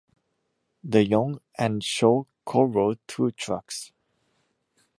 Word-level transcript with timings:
DeYoung 0.83 1.39
and 1.59 1.83
Shaw 1.83 2.23
co-wrote 2.43 2.97
two 3.05 3.29
tracks. 3.29 3.91